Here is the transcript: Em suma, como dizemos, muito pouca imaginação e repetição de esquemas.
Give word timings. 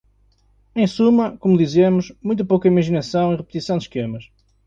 Em 0.75 0.87
suma, 0.87 1.37
como 1.37 1.55
dizemos, 1.59 2.11
muito 2.23 2.43
pouca 2.43 2.67
imaginação 2.67 3.31
e 3.31 3.35
repetição 3.35 3.77
de 3.77 3.83
esquemas. 3.83 4.31